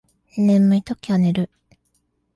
[0.35, 1.51] 眠いときは寝る